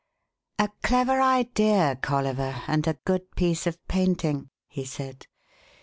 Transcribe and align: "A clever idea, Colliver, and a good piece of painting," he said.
"A 0.57 0.67
clever 0.81 1.21
idea, 1.21 1.95
Colliver, 1.95 2.63
and 2.67 2.87
a 2.87 2.97
good 3.05 3.29
piece 3.35 3.67
of 3.67 3.77
painting," 3.87 4.49
he 4.67 4.83
said. 4.83 5.27